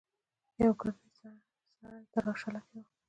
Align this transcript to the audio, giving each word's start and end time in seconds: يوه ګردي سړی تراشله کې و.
يوه 0.61 0.75
ګردي 0.79 1.09
سړی 1.19 1.41
تراشله 2.13 2.61
کې 2.67 2.77
و. 2.83 2.87